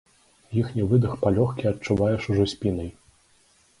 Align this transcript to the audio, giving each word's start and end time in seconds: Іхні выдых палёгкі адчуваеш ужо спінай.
Іхні 0.61 0.85
выдых 0.93 1.13
палёгкі 1.25 1.69
адчуваеш 1.73 2.21
ужо 2.33 2.51
спінай. 2.55 2.91